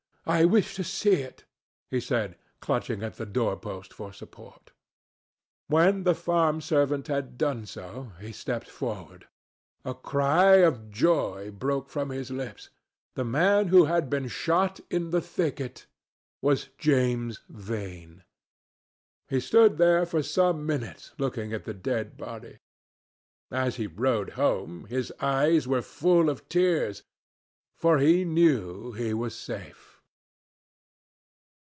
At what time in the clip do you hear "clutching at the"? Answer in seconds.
2.61-3.25